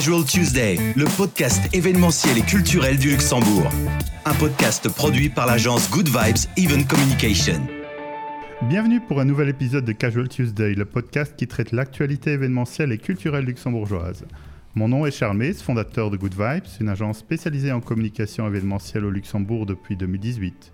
[0.00, 3.68] Casual Tuesday, le podcast événementiel et culturel du Luxembourg.
[4.24, 7.60] Un podcast produit par l'agence Good Vibes Event Communication.
[8.62, 12.96] Bienvenue pour un nouvel épisode de Casual Tuesday, le podcast qui traite l'actualité événementielle et
[12.96, 14.24] culturelle luxembourgeoise.
[14.74, 19.10] Mon nom est Charles fondateur de Good Vibes, une agence spécialisée en communication événementielle au
[19.10, 20.72] Luxembourg depuis 2018.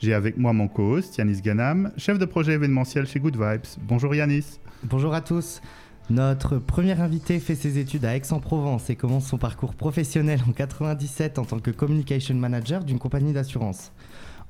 [0.00, 3.80] J'ai avec moi mon co-host Yanis Ganam, chef de projet événementiel chez Good Vibes.
[3.88, 4.60] Bonjour Yanis.
[4.82, 5.62] Bonjour à tous.
[6.08, 11.36] Notre premier invité fait ses études à Aix-en-Provence et commence son parcours professionnel en 97
[11.40, 13.90] en tant que communication manager d'une compagnie d'assurance.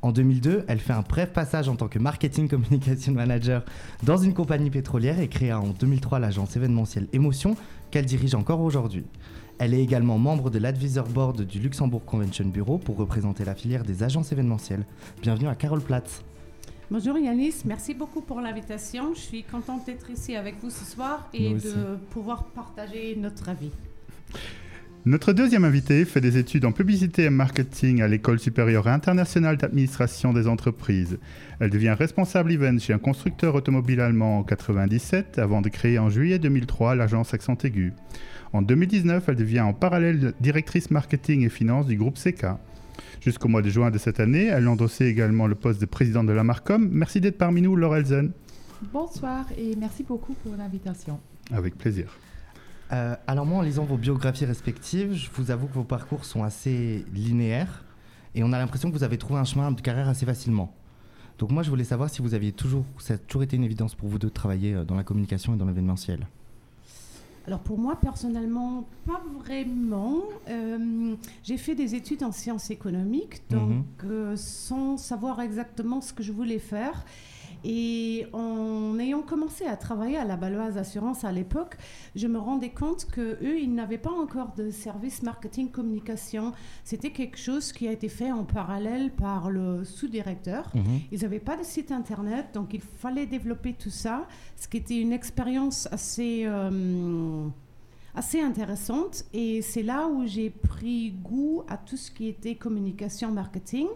[0.02, 3.64] En 2002, elle fait un bref passage en tant que marketing communication manager
[4.02, 7.56] dans une compagnie pétrolière et créa en 2003 l'agence événementielle Émotion
[7.91, 9.06] qu'elle dirige encore aujourd'hui.
[9.59, 13.83] Elle est également membre de l'Advisor Board du Luxembourg Convention Bureau pour représenter la filière
[13.83, 14.84] des agences événementielles.
[15.23, 16.23] Bienvenue à Carole Platz.
[16.89, 19.13] Bonjour Yanis, merci beaucoup pour l'invitation.
[19.13, 23.73] Je suis contente d'être ici avec vous ce soir et de pouvoir partager notre avis.
[25.05, 30.33] Notre deuxième invité fait des études en publicité et marketing à l'École supérieure internationale d'administration
[30.33, 31.19] des entreprises.
[31.59, 36.09] Elle devient responsable event chez un constructeur automobile allemand en 1997 avant de créer en
[36.09, 37.95] juillet 2003 l'agence Accent Aigu.
[38.53, 42.47] En 2019, elle devient en parallèle directrice marketing et finance du groupe CK.
[43.27, 46.32] Jusqu'au mois de juin de cette année, elle endossait également le poste de présidente de
[46.32, 46.88] la Marcom.
[46.92, 48.30] Merci d'être parmi nous, Laurel
[48.92, 51.19] Bonsoir et merci beaucoup pour l'invitation.
[51.50, 52.06] Avec plaisir.
[52.92, 56.44] Euh, alors moi, en lisant vos biographies respectives, je vous avoue que vos parcours sont
[56.44, 57.84] assez linéaires
[58.36, 60.72] et on a l'impression que vous avez trouvé un chemin de carrière assez facilement.
[61.41, 63.97] Donc moi, je voulais savoir si vous aviez toujours, ça a toujours été une évidence
[63.97, 66.28] pour vous de travailler euh, dans la communication et dans l'événementiel.
[67.47, 70.25] Alors pour moi personnellement, pas vraiment.
[70.48, 74.11] Euh, j'ai fait des études en sciences économiques, donc mhm.
[74.11, 77.05] euh, sans savoir exactement ce que je voulais faire.
[77.65, 81.77] Et en ayant commencé à travailler à la Baloise Assurance à l'époque,
[82.15, 86.53] je me rendais compte que eux, ils n'avaient pas encore de service marketing communication.
[86.84, 90.71] C'était quelque chose qui a été fait en parallèle par le sous-directeur.
[90.75, 91.00] Mhm.
[91.12, 95.00] Ils n'avaient pas de site internet, donc il fallait développer tout ça, ce qui était
[95.00, 97.49] une expérience assez euh,
[98.16, 103.31] assez intéressante et c'est là où j'ai pris goût à tout ce qui était communication
[103.31, 103.87] marketing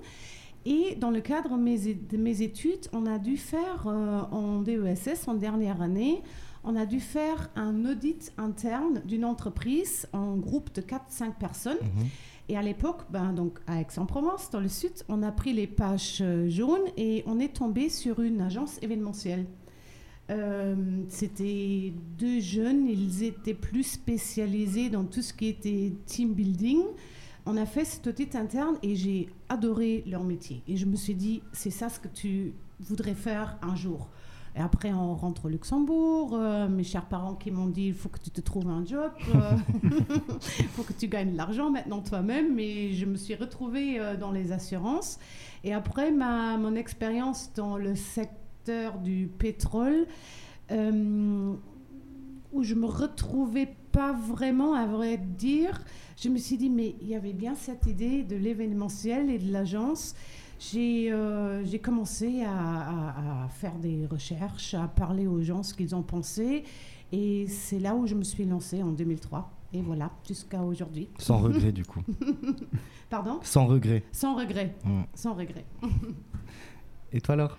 [0.66, 5.34] et dans le cadre de mes études, on a dû faire euh, en DESS, en
[5.34, 6.22] dernière année,
[6.65, 11.78] on a dû faire un audit interne d'une entreprise en groupe de 4-5 personnes.
[11.81, 12.06] Mhm.
[12.50, 16.19] Et à l'époque, ben, donc à Aix-en-Provence, dans le sud, on a pris les pages
[16.20, 19.47] euh, jaunes et on est tombé sur une agence événementielle.
[20.31, 20.75] Euh,
[21.09, 26.82] c'était deux jeunes, ils étaient plus spécialisés dans tout ce qui était team building
[27.46, 30.62] on a fait cet audit interne et j'ai adoré leur métier.
[30.68, 34.08] Et je me suis dit, c'est ça ce que tu voudrais faire un jour.
[34.56, 36.34] Et après, on rentre au Luxembourg.
[36.34, 39.12] Euh, mes chers parents qui m'ont dit il faut que tu te trouves un job,
[39.28, 39.56] il euh,
[40.72, 42.54] faut que tu gagnes de l'argent maintenant toi-même.
[42.54, 45.18] Mais je me suis retrouvée euh, dans les assurances.
[45.62, 50.06] Et après, ma, mon expérience dans le secteur du pétrole,
[50.70, 55.82] où je me retrouvais pas vraiment, à vrai dire,
[56.16, 59.52] je me suis dit, mais il y avait bien cette idée de l'événementiel et de
[59.52, 60.14] l'agence.
[60.58, 66.64] J'ai euh, commencé à, faire des recherches, à parler aux gens ce qu'ils ont pensé.
[67.12, 69.50] Et c'est là où je me suis lancée en 2003.
[69.72, 71.08] Et voilà, jusqu'à aujourd'hui.
[71.18, 72.02] Sans regret, du coup.
[73.08, 73.40] Pardon?
[73.42, 74.02] Sans regret.
[74.12, 74.76] Sans regret.
[75.14, 75.64] Sans regret.
[77.12, 77.56] et toi, alors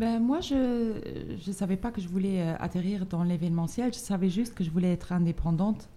[0.00, 0.54] ben, moi, je
[1.46, 3.92] ne savais pas que je voulais euh, atterrir dans l'événementiel.
[3.92, 5.90] Je savais juste que je voulais être indépendante.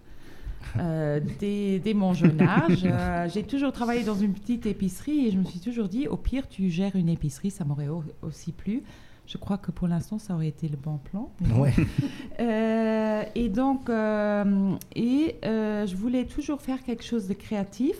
[0.78, 2.84] Euh, dès, mon jeune âge.
[2.84, 6.18] Euh, j'ai toujours travaillé dans une petite épicerie et je me suis toujours dit, au
[6.18, 7.88] pire, tu gères une épicerie, ça m'aurait
[8.20, 8.82] aussi plu.
[9.26, 11.30] Je crois que pour l'instant, ça aurait été le bon plan.
[11.56, 11.72] Ouais.
[13.34, 17.96] et donc, et je voulais toujours faire quelque chose de créatif.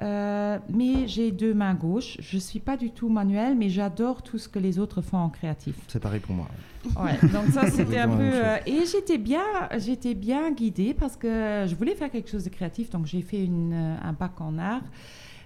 [0.00, 2.16] Euh, mais j'ai deux mains gauches.
[2.20, 5.18] Je ne suis pas du tout manuelle, mais j'adore tout ce que les autres font
[5.18, 5.76] en créatif.
[5.88, 6.48] C'est pareil pour moi.
[6.96, 8.22] Ouais, donc ça, c'était un peu...
[8.22, 9.44] Euh, et j'étais bien,
[9.78, 12.90] j'étais bien guidée parce que je voulais faire quelque chose de créatif.
[12.90, 14.82] Donc j'ai fait une, euh, un bac en art,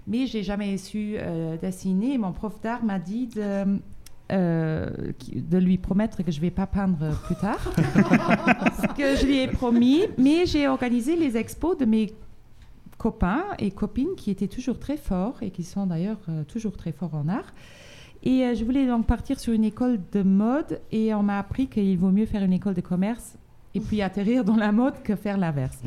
[0.07, 1.17] mais j'ai jamais su
[1.61, 2.17] dessiner.
[2.17, 3.81] Mon prof d'art m'a dit de...
[4.31, 7.61] de lui promettre que je vais pas peindre plus tard,
[8.81, 12.13] ce que je lui ai promis, mais j'ai organisé les expos de mes
[13.07, 16.91] copains et copines qui étaient toujours très forts et qui sont d'ailleurs euh, toujours très
[16.91, 17.55] forts en art.
[18.25, 21.69] Et euh, je voulais donc partir sur une école de mode et on m'a appris
[21.69, 23.39] qu'il vaut mieux faire une école de commerce
[23.77, 25.79] et puis atterrir dans la mode que faire l'inverse.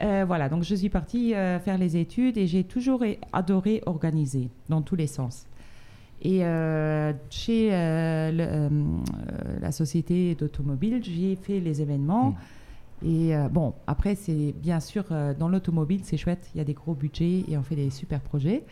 [0.00, 3.02] Euh, voilà, donc je suis partie faire les études et j'ai toujours
[3.32, 5.46] adoré organiser dans tous les sens.
[6.22, 6.42] Et
[7.30, 7.70] chez
[9.60, 12.30] la société d'automobile, j'ai fait les événements.
[12.30, 12.36] Mmh.
[13.04, 16.64] Et euh, bon, après, c'est bien sûr, euh, dans l'automobile, c'est chouette, il y a
[16.64, 18.64] des gros budgets et on fait des super projets.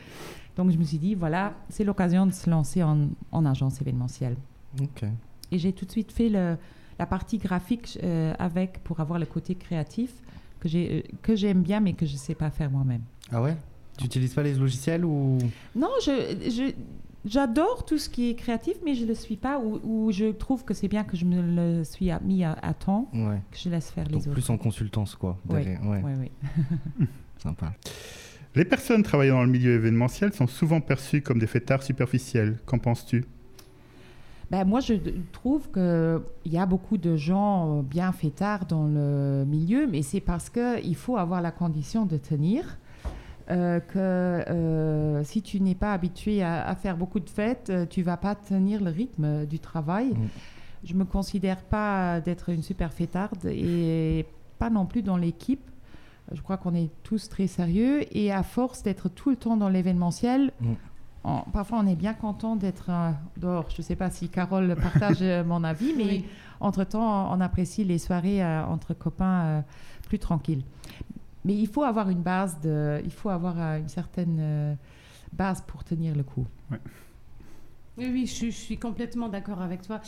[0.56, 4.36] Donc je me suis dit, voilà, c'est l'occasion de se lancer en, en agence événementielle.
[4.80, 5.04] Ok.
[5.50, 6.56] Et j'ai tout de suite fait le,
[6.98, 10.14] la partie graphique euh, avec pour avoir le côté créatif
[10.60, 13.02] que j'ai que j'aime bien mais que je sais pas faire moi-même.
[13.30, 13.56] Ah ouais?
[13.98, 15.36] Tu n'utilises pas les logiciels ou?
[15.76, 16.72] Non, je, je
[17.24, 20.26] j'adore tout ce qui est créatif, mais je ne le suis pas, ou, ou je
[20.32, 21.40] trouve que c'est bien que je me
[21.78, 23.40] le suis à- mis à, à temps, Ouais.
[23.50, 24.32] que je laisse faire les Donc autres.
[24.32, 25.38] plus en consultance, quoi.
[25.48, 25.60] Oui.
[25.84, 27.06] Ouais, oui.
[27.38, 27.72] sympa.
[28.54, 32.58] Les personnes travaillant dans le milieu événementiel sont souvent perçues comme des fêtards superficiels.
[32.66, 33.24] Qu'en penses-tu?
[34.50, 34.92] Ben, moi, je
[35.32, 40.20] trouve qu'il y a beaucoup de gens euh, bien fêtards dans le milieu, mais c'est
[40.20, 42.76] parce qu'il faut avoir la condition de tenir.
[43.50, 47.86] Euh, que euh, si tu n'es pas habitué à, à faire beaucoup de fêtes, euh,
[47.86, 50.06] tu vas pas tenir le rythme du travail.
[50.10, 50.28] Mm.
[50.84, 54.26] Je me considère pas d'être une super fêtarde et
[54.58, 55.62] pas non plus dans l'équipe.
[56.32, 59.68] Je crois qu'on est tous très sérieux et à force d'être tout le temps dans
[59.68, 60.72] l'événementiel, Mm.
[61.24, 63.66] on- parfois on est bien content d'être euh, dehors.
[63.70, 66.24] Je ne sais pas si Carole partage euh, mon avis, mais Oui.
[66.60, 69.60] entre-temps, on apprécie les soirées euh, entre copains euh,
[70.08, 70.62] plus tranquilles.
[71.44, 74.74] Mais il faut avoir une base, de, il faut avoir euh, une certaine euh,
[75.32, 76.46] base pour tenir le coup.
[77.98, 80.00] Oui, oui, je, suis- je suis complètement d'accord avec toi.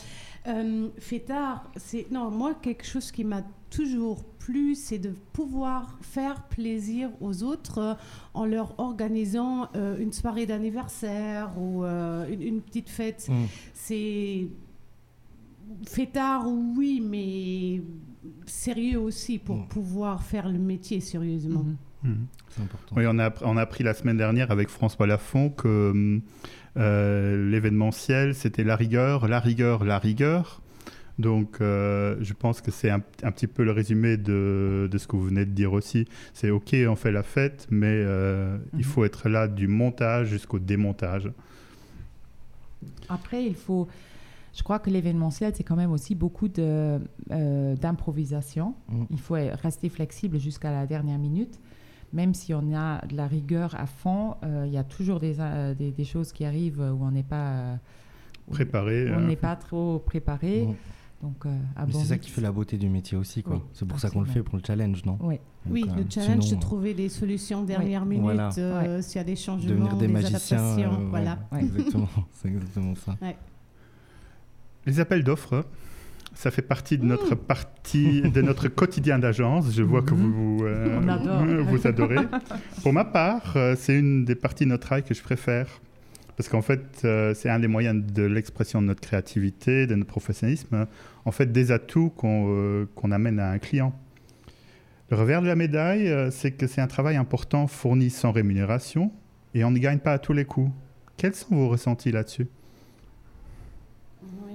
[0.47, 6.45] Euh, fêtard, c'est non moi quelque chose qui m'a toujours plu, c'est de pouvoir faire
[6.45, 7.95] plaisir aux autres euh,
[8.33, 13.29] en leur organisant euh, une soirée d'anniversaire ou euh, une, une petite fête.
[13.29, 13.45] Mm.
[13.75, 14.47] C'est
[15.87, 17.83] fêtard, oui, mais
[18.47, 19.69] sérieux aussi pour Mm.
[19.69, 21.65] pouvoir faire le métier sérieusement.
[21.65, 21.77] Mhm.
[22.11, 22.27] Mhm.
[22.51, 22.95] C'est important.
[22.97, 26.21] Oui, on a, on a appris la semaine dernière avec François Lafont que hum,
[26.77, 30.61] euh, l'événementiel, c'était la rigueur, la rigueur, la rigueur.
[31.19, 35.07] Donc, euh, je pense que c'est un, un petit peu le résumé de, de ce
[35.07, 36.07] que vous venez de dire aussi.
[36.33, 38.85] C'est OK, on fait la fête, mais euh, il Mhm.
[38.85, 41.31] faut être là du montage jusqu'au démontage.
[43.09, 43.89] Après, il faut.
[44.55, 47.01] Je crois que l'événementiel, c'est quand même aussi beaucoup de,
[47.33, 48.75] euh, d'improvisation.
[48.89, 49.05] Mm.
[49.11, 51.59] Il faut rester flexible jusqu'à la dernière minute.
[52.13, 55.41] Même si on a de la rigueur à fond, euh, il y a toujours des,
[55.41, 57.77] euh, des, des choses qui arrivent où on n'est pas, euh,
[58.51, 59.11] Préparé.
[59.17, 60.67] on n'est pas trop préparé.
[60.67, 60.75] Mm.
[61.23, 63.57] Donc, euh, à Mais bon c'est ça qui fait la beauté du métier aussi, quoi.
[63.57, 65.37] Oui, c'est pour ça qu'on le fait, pour le challenge, non Oui.
[65.65, 68.51] Donc, Oui, euh, le challenge, sinon, c'est trouver des solutions dernière minute, Voilà.
[68.59, 70.59] euh, s'il y a des changements, devenir des, des, magiciens.
[70.59, 70.93] adaptations.
[71.01, 71.39] euh, voilà.
[71.51, 71.61] Ouais.
[71.63, 73.17] Exactement, c'est exactement ça.
[74.87, 75.65] Les appels d'offres,
[76.35, 79.75] ça fait partie de notre partie, de notre quotidien d'agence.
[79.75, 81.45] Je vois que vous, euh, On adore.
[81.65, 82.27] vous adorez.
[82.83, 85.67] Pour ma part, euh, c'est une des parties de notre travail que je préfère.
[86.37, 90.11] Parce qu'en fait, euh, c'est un des moyens de l'expression de notre créativité, de notre
[90.11, 90.87] professionnalisme.
[91.25, 93.95] En fait, des atouts qu'on euh, amène à un client.
[95.11, 99.13] Le revers de la médaille, euh, c'est que c'est un travail important fourni sans rémunération
[99.55, 100.71] et on ne gagne pas à tous les coups.
[101.17, 102.49] Quels sont vos ressentis là-dessus?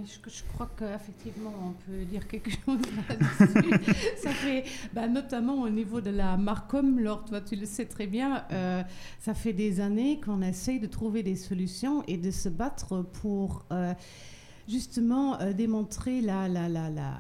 [0.10, 3.94] Je, je crois qu'effectivement, on peut dire quelque chose là-dessus.
[4.18, 4.64] ça fait,
[4.94, 8.82] bah, notamment au niveau de la Marcom, Laure, toi tu le sais très bien, euh,
[9.20, 13.66] ça fait des années qu'on essaye de trouver des solutions et de se battre pour
[13.72, 13.94] euh,
[14.68, 17.14] justement euh, démontrer la, la, la, la,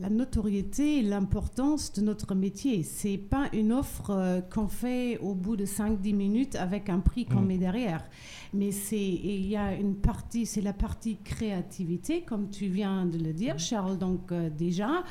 [0.00, 2.82] la notoriété et l'importance de notre métier.
[2.82, 7.24] C'est pas une offre euh, qu'on fait au bout de 5-10 minutes avec un prix
[7.26, 7.46] qu'on Mm.
[7.46, 8.04] met derrière.
[8.52, 13.18] Mais c'est il y a une partie, c'est la partie créativité, comme tu viens de
[13.18, 13.98] le dire, Charles.
[13.98, 15.04] Donc euh, déjà,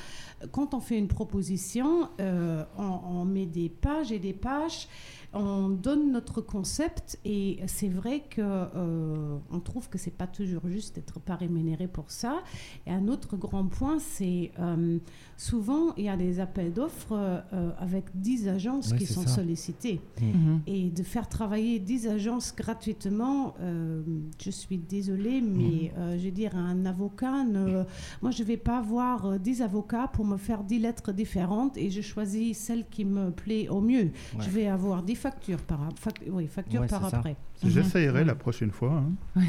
[0.51, 4.87] quand on fait une proposition, euh, on, on met des pages et des pages,
[5.33, 10.67] on donne notre concept et c'est vrai que euh, on trouve que c'est pas toujours
[10.67, 12.43] juste d'être pas rémunéré pour ça.
[12.85, 14.97] Et un autre grand point, c'est euh,
[15.37, 19.29] souvent il y a des appels d'offres euh, avec 10 agences Ouais, qui sont ça.
[19.29, 20.01] sollicitées.
[20.21, 20.61] Mhm.
[20.67, 24.01] Et de faire travailler 10 agences gratuitement, euh,
[24.41, 27.83] je suis désolée, mais euh, je veux dire, un avocat, ne-
[28.21, 31.77] moi je ne vais pas voir euh, 10 avocats pour me faire 10 lettres différentes
[31.77, 34.11] et je choisis celle qui me plaît au mieux.
[34.39, 37.17] Je vais avoir 10 factures par, fac- oui, factures Ouais, par c'est ça.
[37.17, 37.35] après.
[37.63, 38.27] J'essayerai Mhm.
[38.27, 39.01] la prochaine fois.
[39.35, 39.35] hein.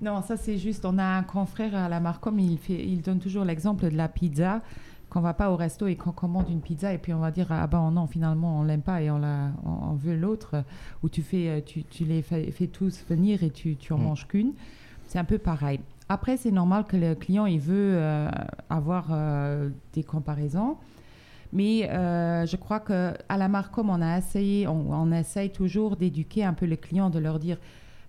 [0.00, 0.84] Non, ça c'est juste.
[0.84, 4.08] On a un confrère à la Marcom, il, fait, il donne toujours l'exemple de la
[4.08, 4.62] pizza.
[5.10, 7.46] Qu'on va pas au resto et qu'on commande une pizza et puis on va dire
[7.50, 10.64] ah ben non finalement on l'aime pas et on la on, on veut l'autre
[11.04, 13.98] où tu fais euh, tu, tu les fais, fais tous venir et tu tu en
[13.98, 14.02] Mm.
[14.02, 14.54] manges qu'une
[15.06, 18.28] c'est un peu pareil après c'est normal que le client il veut euh,
[18.68, 20.78] avoir euh, des comparaisons
[21.54, 26.44] mais euh, je crois que à la Marcom on a essayé on, essaye toujours d'éduquer
[26.44, 27.58] un peu les clients de leur dire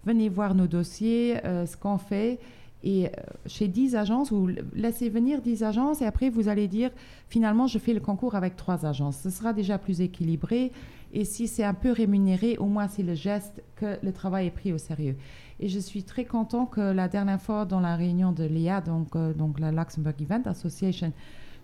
[0.03, 2.39] venez voir nos dossiers, euh, ce qu'on fait.
[2.83, 3.09] Et euh,
[3.47, 6.91] chez 10 agences, vous laissez venir 10 agences et après vous allez dire
[7.29, 9.17] finalement je fais le concours avec 3 agences.
[9.17, 10.71] Ce sera déjà plus équilibré
[11.13, 14.51] et si c'est un peu rémunéré, au moins c'est le geste que le travail est
[14.51, 15.15] pris au sérieux.
[15.59, 19.15] Et je suis très content que la dernière fois dans la réunion de l'IA, donc,
[19.37, 21.13] donc la Luxembourg Event Association,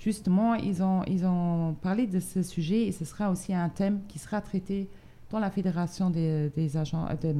[0.03, 4.01] justement, ils ont, ils ont parlé de ce sujet et ce sera aussi un thème
[4.07, 4.89] qui sera traité
[5.29, 7.33] dans la fédération des, des agents, euh,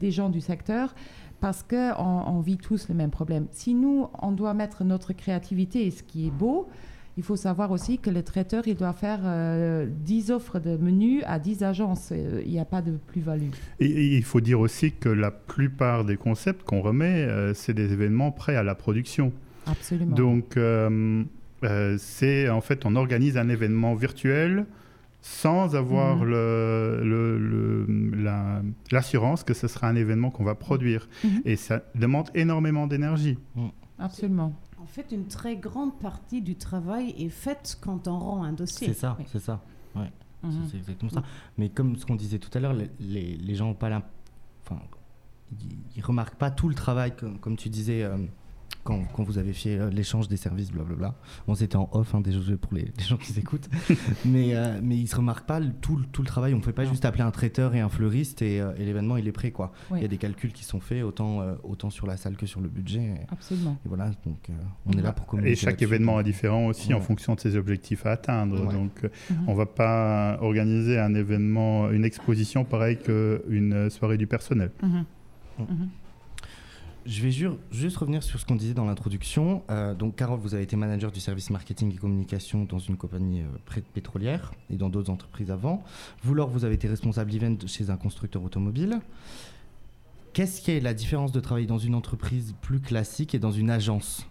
[0.00, 0.94] des gens du secteur
[1.40, 3.46] parce qu'on on vit tous le même problème.
[3.50, 6.68] Si nous, on doit mettre notre créativité, ce qui est beau,
[7.16, 9.24] il faut savoir aussi que le traiteur, il doit faire 10
[10.30, 12.08] euh, offres de menus à 10 agences.
[12.12, 13.50] Euh, il n'y a pas de plus-value.
[13.80, 17.92] Et, il faut dire aussi que la plupart des concepts qu'on remet, euh, c'est des
[17.92, 19.32] événements prêts à la production.
[19.66, 20.16] Absolument.
[20.16, 20.56] Donc,
[21.98, 24.66] c'est en fait, on organise un événement virtuel
[25.22, 27.44] sans avoir mhm.
[28.90, 31.08] l'assurance que ce sera un événement qu'on va produire.
[31.24, 31.42] Mhm.
[31.44, 33.38] Et ça demande énormément d'énergie.
[33.54, 33.68] Mm.
[33.98, 34.52] Absolument.
[34.78, 38.88] En fait, une très grande partie du travail est faite quand on rend un dossier.
[38.88, 39.62] C'est ça, c'est ça.
[39.94, 40.10] Ouais.
[40.42, 40.66] Mhm.
[40.68, 41.22] C'est exactement ça.
[41.56, 44.02] Mais comme ce qu'on disait tout à l'heure, les, les, gens n'ont pas
[44.64, 44.80] Enfin,
[45.94, 48.02] ils, remarquent pas tout le travail, comme, comme tu disais.
[48.02, 48.16] Euh,
[48.84, 51.14] quand, quand, vous avez fait euh, l'échange des services, blablabla.
[51.46, 53.68] Bon, c'était en off, hein, déjà pour les, les, gens qui écoutent.
[54.24, 56.54] mais, euh, mais ils ne se remarquent pas tout, tout le travail.
[56.54, 59.16] On ne fait pas juste appeler un traiteur et un fleuriste et, euh, et l'événement,
[59.16, 59.50] il est prêt.
[59.50, 59.72] Quoi.
[59.92, 62.60] Il y a des calculs qui sont faits, autant, autant sur la salle que sur
[62.60, 63.26] le budget.
[63.30, 63.78] Absolument.
[63.84, 64.50] Et voilà, donc
[64.86, 65.52] on est là pour communiquer.
[65.52, 68.72] Et chaque événement est différent aussi en fonction de ses objectifs à atteindre.
[68.72, 69.44] Donc mhm.
[69.46, 74.70] on ne va pas organiser un événement, une exposition pareille qu'une soirée du personnel.
[74.82, 75.04] Mhm.
[75.58, 75.88] Mhm.
[77.04, 77.32] Je vais
[77.72, 79.64] juste revenir sur ce qu'on disait dans l'introduction.
[79.70, 83.42] Euh, donc, Carole, vous avez été manager du service marketing et communication dans une compagnie
[83.42, 85.82] euh, pétrolière et dans d'autres entreprises avant.
[86.22, 89.00] Vous, Laure, vous avez été responsable event chez un constructeur automobile.
[90.32, 93.70] Qu'est-ce qui est la différence de travailler dans une entreprise plus classique et dans une
[93.70, 94.26] agence?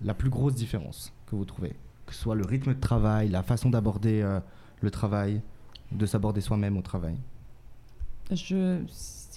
[0.00, 1.74] La plus grosse différence que vous trouvez
[2.06, 4.38] Que ce soit le rythme de travail, la façon d'aborder euh,
[4.80, 5.42] le travail,
[5.90, 7.16] de s'aborder soi-même au travail?
[8.30, 8.78] Je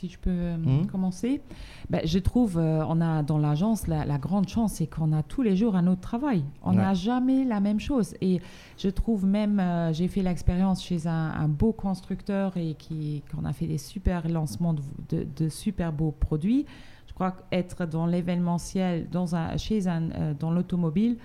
[0.03, 0.87] si je peux euh, mmh.
[0.87, 1.41] commencer.
[1.89, 5.41] Ben, je trouve, euh, on a dans l'agence, la, grande chance, c'est qu'on a tous
[5.41, 6.43] les jours un autre travail.
[6.61, 8.13] On n'a jamais la même chose.
[8.19, 8.41] Et
[8.77, 13.53] je trouve même, euh, j'ai fait l'expérience chez un, beau constructeur et qui, qu'on a
[13.53, 16.65] fait des super lancements de, de, super beaux produits.
[17.07, 21.17] Je crois qu'être dans l'événementiel, dans un, chez un, dans l'automobile,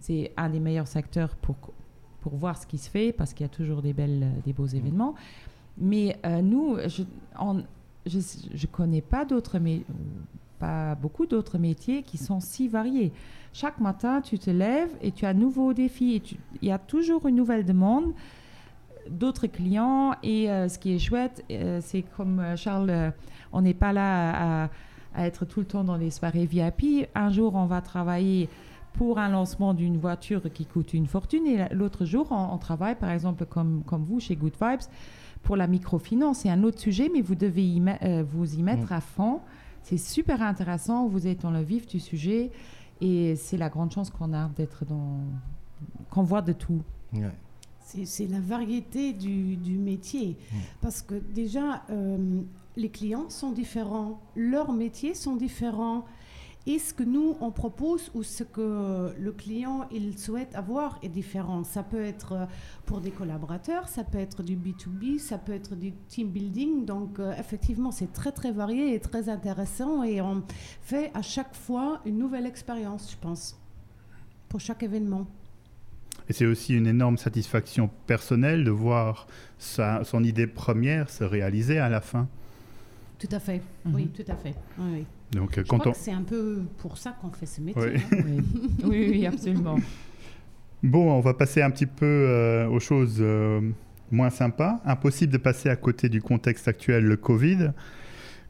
[0.00, 1.56] c'est un des meilleurs secteurs pour,
[2.20, 4.66] pour voir ce qui se fait parce qu'il y a toujours des, belles, des beaux
[4.66, 4.76] mmh.
[4.76, 5.14] événements.
[5.76, 7.02] Mais nous, je,
[7.38, 7.64] on,
[8.06, 9.82] je ne connais pas d'autres, mais
[10.58, 13.12] pas beaucoup d'autres métiers qui sont si variés.
[13.52, 16.22] Chaque matin, tu te lèves et tu as un nouveau défi.
[16.60, 18.12] Il y a toujours une nouvelle demande
[19.08, 20.14] d'autres clients.
[20.22, 23.12] Et euh, ce qui est chouette, euh, c'est comme euh, Charles,
[23.52, 24.70] on n'est pas là à,
[25.16, 27.08] être tout le temps dans les soirées VIP.
[27.14, 28.48] Un jour, on va travailler
[28.94, 32.94] pour un lancement d'une voiture qui coûte une fortune et l'autre jour, on, on, travaille,
[32.94, 34.88] par exemple, comme, comme vous chez Good Vibes
[35.42, 38.90] pour la microfinance, c'est un autre sujet, mais vous devez y euh, vous y mettre
[38.90, 38.96] mm.
[38.96, 39.40] à fond.
[39.82, 42.50] C'est super intéressant, vous êtes dans le vif du sujet
[43.00, 45.18] et c'est la grande chance qu'on a d'être dans.
[46.10, 46.82] qu'on voit de tout.
[47.80, 50.30] C'est la variété du, du métier.
[50.30, 50.56] Mm.
[50.80, 52.40] Parce que déjà, euh,
[52.76, 56.04] les clients sont différents, leurs métiers sont différents
[56.66, 61.08] et ce que nous on propose ou ce que le client il souhaite avoir est
[61.08, 61.64] différent.
[61.64, 62.46] Ça peut être euh,
[62.86, 66.84] pour des collaborateurs, ça peut être du B2B, ça peut être du team building.
[66.84, 70.42] Donc euh, effectivement c'est très très varié et très intéressant et on
[70.82, 73.58] fait à chaque fois une nouvelle expérience, je pense,
[74.48, 75.26] pour chaque événement.
[76.28, 79.26] Et c'est aussi une énorme satisfaction personnelle de voir
[79.58, 82.28] sa, son idée première se réaliser à la fin.
[83.18, 84.08] Tout à fait, oui, mhm.
[84.08, 84.54] tout à fait.
[84.78, 85.04] Oui.
[85.34, 87.82] Donc, Je crois que c'est un peu pour ça qu'on fait ce métier.
[87.82, 88.00] Oui.
[88.12, 88.16] Hein.
[88.84, 89.08] oui.
[89.10, 89.76] oui, absolument.
[90.82, 93.60] Bon, on va passer un petit peu euh, aux choses euh,
[94.10, 94.80] moins sympas.
[94.84, 97.70] Impossible de passer à côté du contexte actuel, le Covid.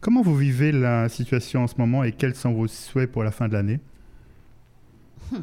[0.00, 3.30] Comment vous vivez la situation en ce moment et quels sont vos souhaits pour la
[3.30, 3.80] fin de l'année?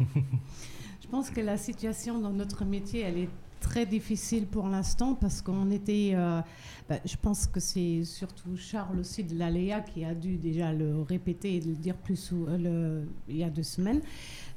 [0.00, 3.28] Je pense que la situation dans notre métier, elle est
[3.60, 6.40] très difficile pour l'instant parce qu'on était, euh,
[6.88, 11.02] bah, je pense que c'est surtout Charles aussi de l'Aléa qui a dû déjà le
[11.02, 14.00] répéter et le dire plus euh, il y a deux semaines.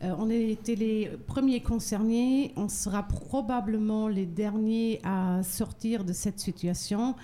[0.03, 6.39] Euh, on était les premiers concernés, on sera probablement les derniers à sortir de cette
[6.39, 7.15] situation.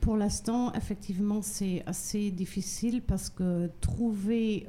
[0.00, 4.66] Pour l'instant, effectivement, c'est assez difficile parce que trouver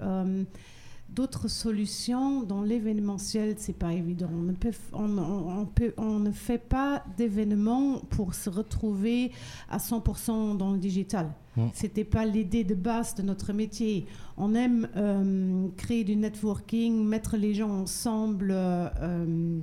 [1.13, 4.29] d'autres solutions dans l'événementiel, c'est pas évident.
[4.31, 9.31] On ne, peut, on, peut, on ne fait pas d'événements pour se retrouver
[9.69, 11.31] à 100% dans le digital.
[11.55, 14.05] Ce C'était pas l'idée de base de notre métier.
[14.37, 19.59] On aime euh, créer du networking, mettre les gens ensemble euh,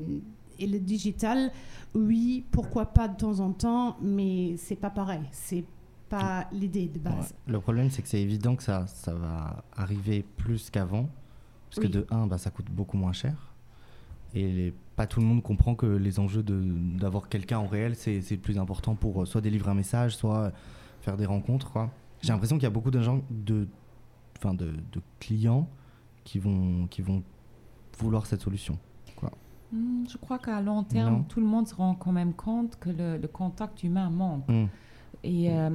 [0.59, 1.50] et le digital.
[1.95, 5.23] Oui, pourquoi pas de temps en temps, mais c'est pas pareil.
[5.33, 5.64] C'est
[6.11, 7.35] pas l'idée de base.
[7.47, 11.09] Le problème, c'est que c'est évident que ça, ça va arriver plus qu'avant.
[11.70, 13.54] Parce que de 1, bah, ça coûte beaucoup moins cher.
[14.34, 18.37] Et pas tout le monde comprend que les enjeux d'avoir quelqu'un en réel, c'est le
[18.38, 20.52] plus important pour euh, soit délivrer un message, soit
[21.00, 21.88] faire des rencontres.
[22.20, 23.68] J'ai l'impression qu'il y a beaucoup de gens, de,
[24.37, 25.68] enfin de, de, clients
[26.25, 27.22] qui vont, qui vont
[27.98, 28.78] vouloir cette solution.
[29.16, 29.30] Quoi.
[29.72, 32.90] Hmm, je crois qu'à long terme, tout le monde se rend quand même compte que
[32.90, 34.48] le, contact humain manque.
[34.48, 34.66] Hmm.
[35.22, 35.70] Et euh,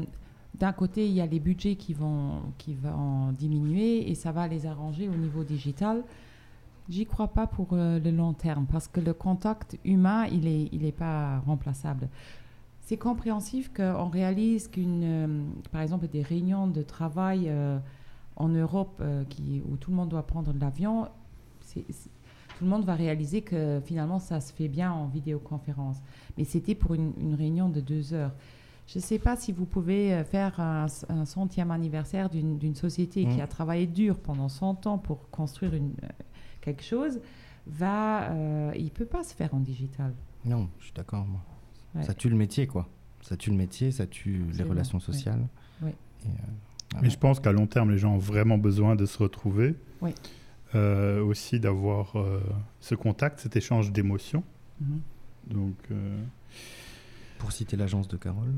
[0.59, 4.47] d'un côté, il y a les budgets qui vont, qui vont diminuer et ça va
[4.47, 6.03] les arranger au niveau digital.
[6.89, 10.69] J'y crois pas pour euh, le long terme parce que le contact humain, il n'est
[10.71, 12.09] il est pas remplaçable.
[12.81, 17.79] C'est compréhensif qu'on réalise qu'une, euh, par exemple, des réunions de travail euh,
[18.35, 21.07] en Europe où tout le monde doit prendre l'avion,
[21.73, 25.97] tout le monde va réaliser que finalement ça se fait bien en vidéoconférence.
[26.37, 28.31] Mais c'était pour une réunion de deux heures.
[28.87, 30.87] Je ne sais pas si vous pouvez euh, faire un,
[31.25, 33.41] centième anniversaire d'une société qui mm.
[33.41, 36.07] a travaillé dur pendant 100 ans pour construire une, euh,
[36.61, 37.19] quelque chose.
[37.65, 40.13] Va, euh, il ne peut pas se faire en digital.
[40.43, 41.25] Non, je suis d'accord.
[42.01, 42.89] Ça tue le métier, quoi.
[43.21, 45.47] Ça tue le métier, ça tue les relations sociales.
[45.81, 45.91] Oui.
[47.01, 49.75] Mais je pense qu'à long terme, les gens ont vraiment besoin de se retrouver.
[50.01, 50.13] Oui.
[50.73, 52.15] aussi d'avoir
[52.81, 54.43] ce contact, cet échange d'émotions.
[54.83, 55.53] Mm-hmm.
[55.53, 55.77] Donc
[57.43, 58.53] pour citer l'agence de Carole.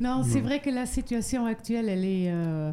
[0.00, 2.72] non, c'est vrai que la situation actuelle, elle est, euh,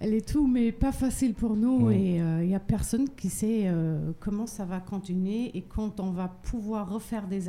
[0.00, 1.90] elle est tout, mais pas facile pour nous.
[1.90, 6.00] Et il euh, n'y a personne qui sait euh, comment ça va continuer et quand
[6.00, 7.42] on va pouvoir refaire des,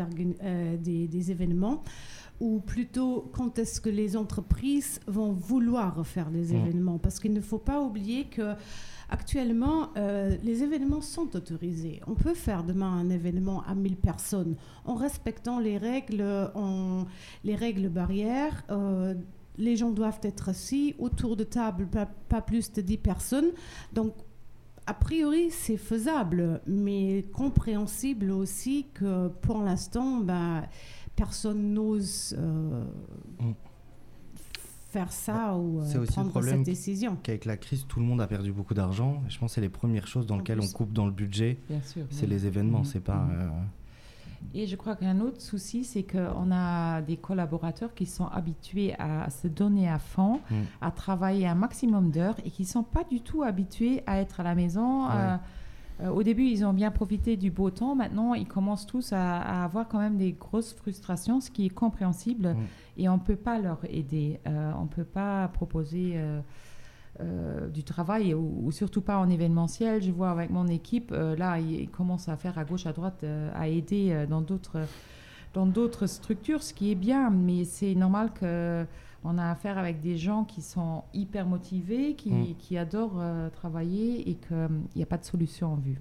[0.82, 1.82] des, des, événements.
[2.42, 7.40] Ou plutôt, quand est-ce que les entreprises vont vouloir refaire des événements Parce qu'il ne
[7.40, 8.54] faut pas oublier que
[9.10, 12.02] Actuellement, euh, les événements sont autorisés.
[12.08, 16.26] On peut faire demain un événement à 1000 personnes en respectant les règles,
[17.44, 18.64] les règles barrières.
[18.70, 19.14] Euh,
[19.58, 21.88] les gens doivent être assis autour de table,
[22.30, 23.52] pas, plus de 10 personnes.
[23.94, 24.14] Donc,
[24.86, 30.64] a priori, c'est faisable, mais compréhensible aussi que pour l'instant, bah,
[31.16, 32.36] personne n'ose.
[32.38, 32.84] Euh,
[33.40, 33.54] mm
[34.94, 37.18] faire ça ou euh, prendre cette décision.
[37.24, 39.24] Qu'avec la crise, tout le monde a perdu beaucoup d'argent.
[39.28, 41.58] Je pense que c'est les premières choses dans lesquelles on coupe dans le budget.
[42.12, 42.86] C'est les événements, mhm.
[42.86, 43.24] c'est pas.
[43.24, 43.32] Mhm.
[43.34, 43.50] Euh,
[44.54, 49.30] Et je crois qu'un autre souci, c'est qu'on a des collaborateurs qui sont habitués à
[49.32, 50.66] se donner à fond, mhm.
[50.82, 54.40] à travailler un maximum d'heures et qui ne sont pas du tout habitués à être
[54.42, 55.10] à la maison.
[55.10, 55.38] Euh,
[56.02, 57.96] au début, ils ont bien profité du beau temps.
[57.96, 62.56] Maintenant, ils commencent tous à, avoir quand même des grosses frustrations, ce qui est compréhensible.
[62.98, 64.40] Et on ne peut pas leur aider.
[64.48, 66.14] Euh, on ne peut pas proposer
[67.20, 70.02] euh, du travail, ou, surtout pas en événementiel.
[70.02, 73.68] Je vois avec mon équipe, là, ils, commencent à faire à gauche, à droite, à
[73.68, 74.80] aider dans d'autres
[75.54, 78.86] dans d'autres structures, ce qui est bien, mais c'est normal que
[79.24, 82.56] on a affaire avec des gens qui sont hyper motivés, qui, mm.
[82.60, 86.00] qui adorent euh, travailler et qu'il n'y a pas de solution en vue.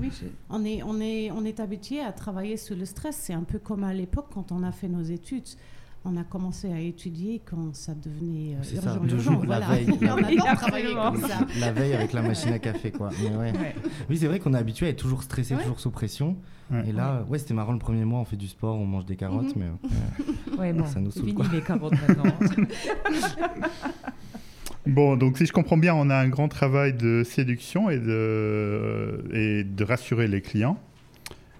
[0.00, 0.10] Oui,
[0.50, 3.16] on est, on, est, on est habitué à travailler sous le stress.
[3.16, 5.48] C'est un peu comme à l'époque quand on a fait nos études.
[6.04, 11.94] On a commencé à étudier quand ça devenait euh, urgent, La veille, La veille.
[11.94, 13.08] avec la machine à café, quoi.
[14.08, 16.36] Oui, c'est vrai qu'on est habitué à être toujours stressé, toujours sous pression.
[16.86, 19.16] Et là, ouais, c'était marrant le premier mois, on fait du sport, on mange des
[19.16, 19.76] carottes, mhm.
[19.82, 19.88] mais
[20.72, 21.34] bon, ça nous saoule.
[24.86, 29.24] Bon, donc si je comprends bien, on a un grand travail de séduction et de,
[29.32, 30.78] et de rassurer les clients.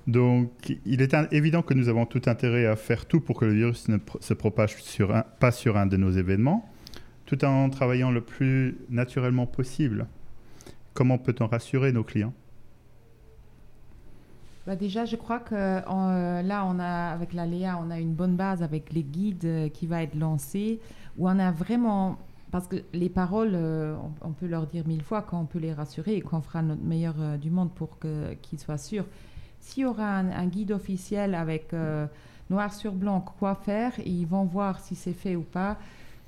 [0.06, 0.50] Donc,
[0.84, 3.88] il est évident que nous avons tout intérêt à faire tout pour que le virus
[3.88, 6.70] ne se propage sur pas sur un de nos événements,
[7.24, 10.06] tout en travaillant le plus naturellement possible.
[10.92, 12.34] Comment peut-on rassurer nos clients?
[14.66, 18.14] Bah déjà, je crois que euh, là, on a, avec la Léa, on a une
[18.14, 20.80] bonne base avec les guides euh, qui va être lancés,
[21.18, 22.18] où on a vraiment
[22.50, 26.16] parce que les paroles, euh, on, peut leur dire mille fois qu'on peut les rassurer
[26.16, 29.06] et qu'on fera notre meilleur du monde pour qu'ils soient sûrs.
[29.58, 31.74] S'il y aura un, guide officiel avec
[32.50, 35.78] noir sur blanc quoi faire, ils vont voir si c'est fait ou pas.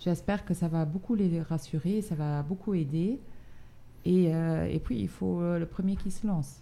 [0.01, 3.21] J'espère que ça va beaucoup les rassurer, ça va beaucoup aider.
[4.05, 6.61] Et, et puis, il faut le premier qui se lance.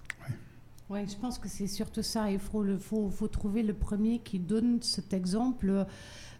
[0.90, 2.30] Oui, je pense que c'est surtout ça.
[2.30, 5.86] Il faut, le, faut, faut, trouver le premier qui donne cet exemple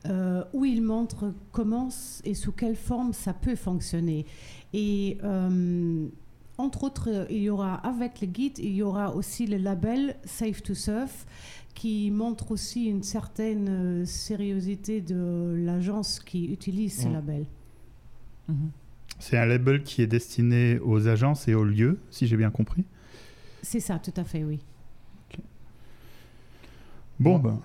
[0.07, 1.89] euh, où il montre comment
[2.25, 4.27] et sous quelle forme ça peut fonctionner.
[4.75, 6.07] Et euh,
[6.59, 10.63] entre autres, il y aura avec le guide, il y aura aussi le label Safe
[10.63, 11.27] to Surf
[11.75, 17.13] qui montre aussi une certaine euh, sérieuxité de l'agence qui utilise ce Mm.
[17.13, 17.47] label.
[18.49, 18.71] Mhm.
[19.19, 22.85] C'est un label qui est destiné aux agences et aux lieux, si j'ai bien compris?
[23.65, 24.61] C'est ça, tout à fait, oui.
[27.19, 27.51] Bon, Bon.
[27.51, 27.59] ben,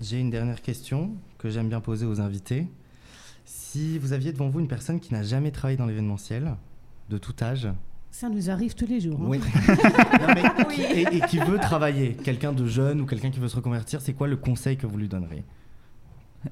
[0.00, 2.66] J'ai une dernière question que j'aime bien poser aux invités.
[3.44, 6.54] Si vous aviez devant vous une personne qui n'a jamais travaillé dans l'événementiel,
[7.10, 7.68] de tout âge,
[8.10, 9.18] Ça nous arrive tous les jours.
[9.20, 9.26] hein.
[9.26, 9.40] oui.
[10.20, 13.48] Non, mais qui- et, et qui veut travailler, quelqu'un de jeune ou quelqu'un qui veut
[13.48, 15.42] se reconvertir, c'est quoi le conseil que vous lui donnerez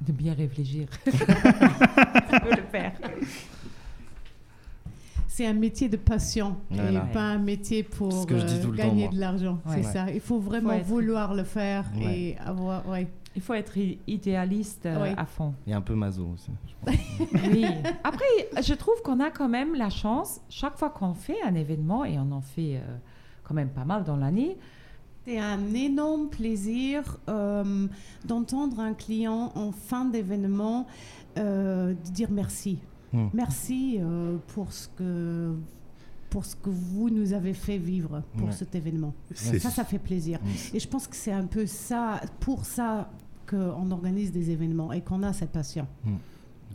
[0.00, 0.88] De bien réfléchir.
[1.06, 2.92] Ça peut le faire.
[5.34, 7.06] C'est un métier de passion Voilà.
[7.08, 9.18] et pas un métier pour Ce que je dis euh, tout le temps, gagner de
[9.18, 9.58] l'argent.
[9.64, 9.76] Ouais.
[9.76, 10.10] C'est ça.
[10.10, 12.18] Il faut vraiment Faut être- vouloir le faire Ouais.
[12.20, 12.86] et avoir.
[12.86, 13.08] Ouais.
[13.34, 13.72] Il faut être
[14.06, 15.54] idéaliste euh, à fond.
[15.66, 16.50] Et un peu maso aussi.
[17.50, 17.64] Oui.
[18.04, 18.26] Après,
[18.62, 22.18] je trouve qu'on a quand même la chance, chaque fois qu'on fait un événement, et
[22.18, 22.96] on en fait euh,
[23.42, 24.58] quand même pas mal dans l'année,
[25.24, 27.86] C'est un énorme plaisir euh,
[28.26, 30.86] d'entendre un client en fin d'événement
[31.38, 32.80] euh, dire merci.
[33.12, 33.26] Hmm.
[33.34, 35.54] Merci euh, pour ce que
[36.30, 38.52] pour ce que vous nous avez fait vivre pour Ouais.
[38.54, 39.12] cet événement.
[39.34, 40.38] Ça, ça fait plaisir.
[40.42, 40.76] Mm.
[40.76, 43.10] Et je pense que c'est un peu ça, pour ça
[43.46, 45.86] qu'on organise des événements et qu'on a cette passion.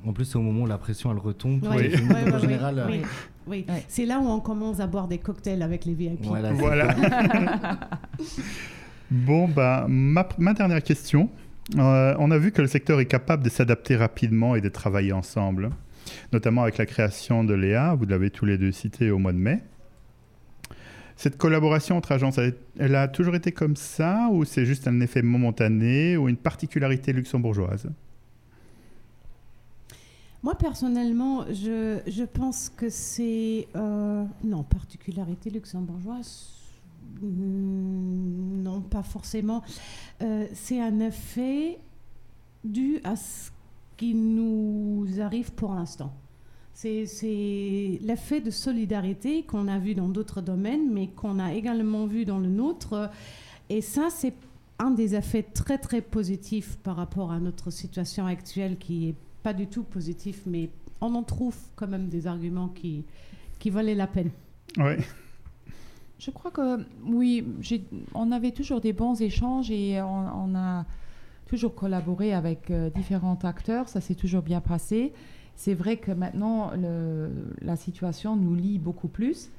[0.05, 1.67] En plus, c'est au moment où la pression elle retombe.
[1.75, 3.07] Oui, oui, en général, oui, euh, oui,
[3.47, 3.65] oui.
[3.67, 3.83] Ouais.
[3.87, 6.23] C'est là où on commence à boire des cocktails avec les VIP.
[6.25, 6.95] voilà, voilà.
[9.11, 11.29] bon, ben, ma, ma dernière question.
[11.77, 15.11] Euh, on a vu que le secteur est capable de s'adapter rapidement et de travailler
[15.11, 15.71] ensemble,
[16.31, 19.37] notamment avec la création de Léa, vous l'avez tous les deux cité au mois de
[19.37, 19.63] mai.
[21.15, 22.39] Cette collaboration entre agences,
[22.77, 27.11] elle, a toujours été comme ça ou c'est juste un effet momentané ou une particularité
[27.11, 27.89] luxembourgeoise?
[30.43, 33.67] Moi, personnellement, je, pense que c'est...
[33.75, 36.51] euh, non, particularité luxembourgeoise,
[37.19, 39.63] mm, non, pas forcément.
[40.21, 41.79] Euh, c'est un effet
[42.63, 43.49] dû à ce
[43.97, 46.13] qui nous arrive pour l'instant.
[46.73, 52.23] C'est l'effet de solidarité qu'on a vu dans d'autres domaines, mais qu'on a également vu
[52.23, 53.09] dans le nôtre.
[53.67, 54.35] Et ça, c'est
[54.77, 59.53] un des effets très, très positifs par rapport à notre situation actuelle qui est pas
[59.53, 60.69] du tout positif, mais
[61.01, 63.03] on en trouve quand même des arguments qui,
[63.57, 64.29] qui valaient la peine.
[64.77, 64.93] Oui.
[66.19, 67.43] Je crois que oui,
[68.13, 70.85] on avait toujours des bons échanges et on, on a
[71.47, 73.87] toujours collaboré avec euh, différents acteurs.
[73.89, 75.13] Ça s'est toujours bien passé.
[75.55, 77.31] C'est vrai que maintenant, le-
[77.61, 79.49] la situation nous lie beaucoup plus.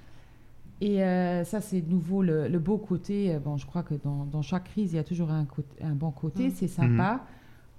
[0.81, 3.35] Et euh, ça, c'est de nouveau le, le beau côté.
[3.35, 5.45] Euh, Bon, je crois que dans, dans chaque crise, il y a toujours un,
[5.95, 6.49] bon côté.
[6.49, 6.53] Mm.
[6.55, 7.21] C'est sympa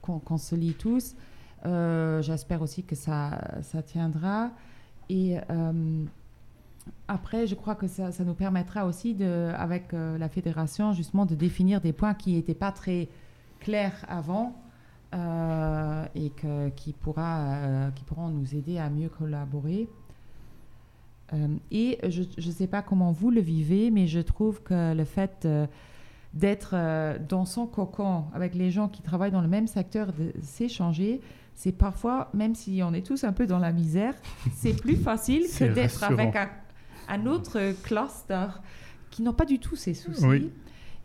[0.02, 1.16] qu'on qu'on se lie tous.
[1.66, 4.52] Euh, J'espère aussi que ça, ça tiendra.
[5.10, 5.38] Et
[7.08, 11.36] après, je crois que ça, ça nous permettra aussi, de, avec la fédération, justement, de
[11.36, 13.08] définir des points qui n'étaient pas très
[13.60, 14.56] clairs avant
[15.14, 19.88] euh, et que, qui, pourra, euh, qui pourront nous aider à mieux collaborer.
[21.34, 25.06] Euh, et je ne sais pas comment vous le vivez, mais je trouve que le
[25.06, 25.48] fait
[26.34, 26.76] d'être
[27.28, 31.22] dans son cocon avec les gens qui travaillent dans le même secteur, de s'échanger,
[31.56, 34.14] c'est parfois, même si on est tous un peu dans la misère,
[34.54, 36.50] c'est plus facile que d'être avec un,
[37.10, 38.48] un autre cluster
[39.10, 40.52] qui n'ont pas du tout ces soucis Oui.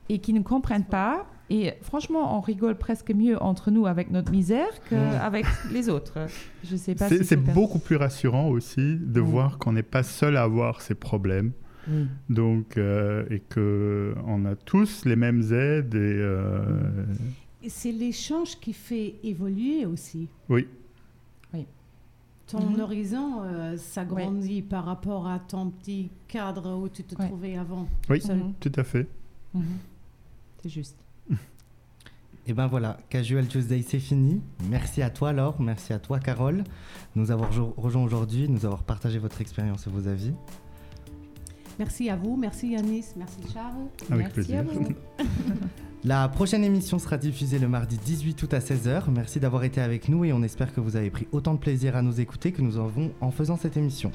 [0.09, 1.27] et qui ne comprennent pas.
[1.50, 6.26] Et franchement, on rigole presque mieux entre nous avec notre misère qu'avec les autres.
[6.64, 7.09] Je sais pas.
[7.09, 9.30] C'est si beaucoup plus rassurant aussi de Oui.
[9.30, 11.52] voir qu'on n'est pas seul à avoir ces problèmes.
[11.87, 12.07] Oui.
[12.30, 17.04] Donc, euh, et que on a tous les mêmes aides et euh,
[17.62, 20.28] Et c'est l'échange qui fait évoluer aussi.
[20.48, 20.66] oui,
[22.46, 22.80] Ton Mhm.
[22.80, 27.87] horizon euh, s'agrandit par rapport à ton petit cadre où tu te trouvais avant.
[28.11, 28.20] oui.
[28.28, 28.52] Mhm.
[28.61, 29.07] tout à fait.
[29.54, 29.62] Mhm.
[30.62, 30.96] C'est juste.
[32.46, 34.42] Et ben voilà, Casual Tuesday c'est fini.
[34.68, 36.64] Merci à toi Laure, merci à toi Carole, de
[37.16, 40.32] nous avoir jo- rejoints aujourd'hui, de nous avoir partagé votre expérience et vos avis.
[41.78, 43.88] Merci à vous, merci Yanis, merci Charles.
[44.10, 44.58] Avec Merci plaisir.
[44.60, 44.88] à vous.
[46.06, 49.04] La prochaine émission sera diffusée le mardi 18 août à 16h.
[49.10, 51.96] Merci d'avoir été avec nous et on espère que vous avez pris autant de plaisir
[51.96, 54.12] à nous écouter que nous avons en faisant cette émission.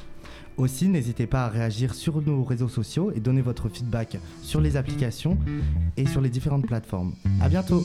[0.57, 4.77] Aussi, n'hésitez pas à réagir sur nos réseaux sociaux et donner votre feedback sur les
[4.77, 5.35] applications
[5.97, 7.13] et sur les différentes plateformes.
[7.41, 7.83] À bientôt!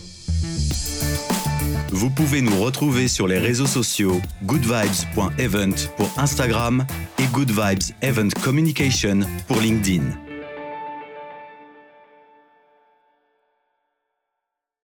[1.90, 6.84] Vous pouvez nous retrouver sur les réseaux sociaux goodvibes.event pour Instagram
[7.35, 10.23] Good Vibes Event Communication pour LinkedIn.